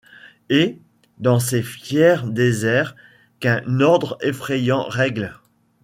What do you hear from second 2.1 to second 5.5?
déserts qu'un ordre effrayant règle